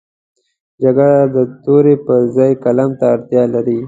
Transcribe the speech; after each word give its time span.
جګړه 0.83 1.11
د 1.35 1.37
تورې 1.63 1.95
پر 2.05 2.21
ځای 2.35 2.51
قلم 2.63 2.89
ته 2.99 3.05
اړتیا 3.13 3.43
لري 3.53 3.77